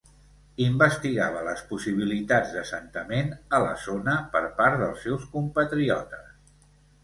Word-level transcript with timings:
Investigava 0.67 1.43
les 1.47 1.61
possibilitats 1.73 2.55
d'assentament 2.57 3.31
a 3.57 3.61
la 3.67 3.77
zona 3.87 4.19
per 4.37 4.45
part 4.59 4.83
dels 4.87 5.07
seus 5.07 5.31
compatriotes. 5.39 6.37